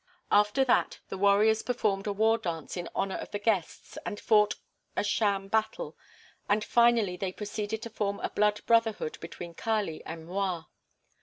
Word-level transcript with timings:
After 0.31 0.65
that, 0.65 0.97
the 1.09 1.17
warriors 1.19 1.61
performed 1.61 2.07
a 2.07 2.11
war 2.11 2.39
dance 2.39 2.75
in 2.75 2.89
honor 2.95 3.17
of 3.17 3.29
the 3.29 3.37
guests 3.37 3.99
and 4.03 4.19
fought 4.19 4.55
a 4.97 5.03
sham 5.03 5.47
battle, 5.47 5.95
and 6.49 6.63
finally 6.63 7.15
they 7.17 7.31
proceeded 7.31 7.83
to 7.83 7.91
form 7.91 8.19
a 8.21 8.31
blood 8.31 8.61
brotherhood 8.65 9.19
between 9.21 9.53
Kali 9.53 10.03
and 10.03 10.25
M'Rua. 10.25 10.69